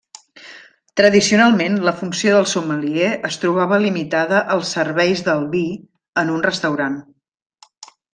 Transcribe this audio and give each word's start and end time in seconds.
Tradicionalment 0.99 1.75
la 1.89 1.93
funció 1.99 2.31
del 2.37 2.47
sommelier 2.53 3.11
es 3.29 3.37
trobava 3.43 3.79
limitada 3.83 4.39
als 4.55 4.71
serveis 4.79 5.23
del 5.31 5.45
vi 5.53 5.63
en 6.23 6.33
un 6.37 6.41
restaurant. 6.51 6.97